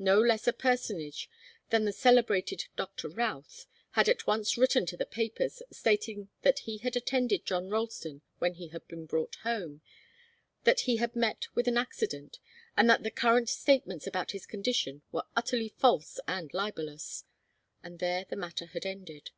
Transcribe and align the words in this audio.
No 0.00 0.20
less 0.20 0.48
a 0.48 0.52
personage 0.52 1.30
than 1.70 1.84
the 1.84 1.92
celebrated 1.92 2.66
Doctor 2.74 3.08
Routh 3.08 3.66
had 3.92 4.08
at 4.08 4.26
once 4.26 4.58
written 4.58 4.84
to 4.86 4.96
the 4.96 5.06
papers, 5.06 5.62
stating 5.70 6.30
that 6.42 6.58
he 6.66 6.78
had 6.78 6.96
attended 6.96 7.46
John 7.46 7.68
Ralston 7.70 8.22
when 8.40 8.54
he 8.54 8.70
had 8.70 8.88
been 8.88 9.06
brought 9.06 9.36
home, 9.44 9.80
that 10.64 10.80
he 10.80 10.96
had 10.96 11.14
met 11.14 11.46
with 11.54 11.68
an 11.68 11.78
accident, 11.78 12.40
and 12.76 12.90
that 12.90 13.04
the 13.04 13.10
current 13.12 13.48
statements 13.48 14.04
about 14.04 14.32
his 14.32 14.46
condition 14.46 15.02
were 15.12 15.26
utterly 15.36 15.68
false 15.68 16.18
and 16.26 16.52
libellous. 16.52 17.22
And 17.80 18.00
there 18.00 18.24
the 18.28 18.34
matter 18.34 18.66
had 18.66 18.84
ended. 18.84 19.30